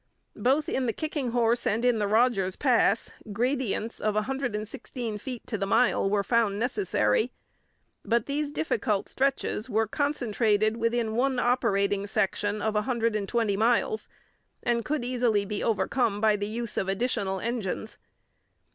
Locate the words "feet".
5.19-5.45